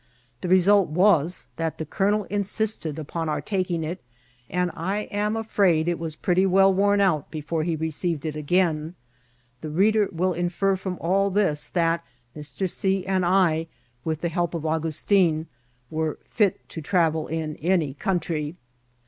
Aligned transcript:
The 0.41 0.47
result 0.49 0.91
Ifras, 0.91 1.45
that 1.57 1.77
the 1.77 1.85
colonel 1.85 2.23
insisted 2.23 2.97
upon 2.97 3.29
our 3.29 3.39
taking 3.39 3.83
it, 3.83 4.01
and 4.49 4.71
I 4.73 5.01
am 5.11 5.37
afraid 5.37 5.87
it 5.87 5.99
was 5.99 6.15
pretty 6.15 6.43
well 6.47 6.73
worn 6.73 6.99
out 6.99 7.29
before 7.29 7.61
he 7.61 7.77
receiv 7.77 8.15
ed 8.15 8.29
it 8.29 8.35
again. 8.35 8.95
The 9.61 9.69
reader 9.69 10.09
will 10.11 10.33
infer 10.33 10.75
from 10.75 10.97
all 10.99 11.29
this 11.29 11.67
that 11.67 12.03
Mr. 12.35 12.67
C. 12.67 13.05
and 13.05 13.23
I, 13.23 13.67
with 14.03 14.21
the 14.21 14.29
help 14.29 14.55
of 14.55 14.65
Augustin, 14.65 15.45
were 15.91 16.17
fit 16.27 16.67
to 16.69 16.81
travel 16.81 17.27
in 17.27 17.55
any 17.57 17.93
country. 17.93 18.55